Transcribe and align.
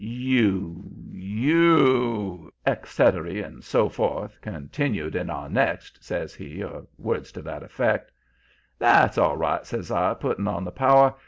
"'You 0.03 0.81
you 1.11 2.51
etcetery 2.65 3.43
and 3.43 3.63
so 3.63 3.87
forth, 3.87 4.35
continued 4.41 5.15
in 5.15 5.29
our 5.29 5.47
next!' 5.47 6.03
says 6.03 6.33
he, 6.33 6.63
or 6.63 6.87
words 6.97 7.31
to 7.33 7.43
that 7.43 7.61
effect. 7.61 8.11
"'That's 8.79 9.19
all 9.19 9.37
right,' 9.37 9.67
says 9.67 9.91
I, 9.91 10.15
putting 10.15 10.47
on 10.47 10.63
the 10.65 10.71
power. 10.71 11.13